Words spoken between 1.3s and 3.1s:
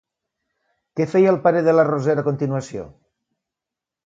el pare de la Roser a continuació?